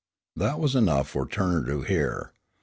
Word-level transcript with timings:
That 0.35 0.59
was 0.59 0.73
enough 0.73 1.09
for 1.09 1.27
Turner 1.27 1.63
to 1.67 1.83
hear. 1.83 2.31